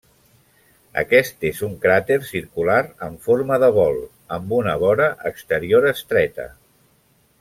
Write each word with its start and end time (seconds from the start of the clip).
Aquest 1.01 1.45
és 1.49 1.59
un 1.67 1.75
cràter 1.83 2.17
circular 2.29 2.79
en 3.09 3.19
forma 3.27 3.61
de 3.65 3.69
bol, 3.77 4.01
amb 4.39 4.57
una 4.61 4.75
vora 4.85 5.11
exterior 5.33 5.87
estreta. 5.93 6.49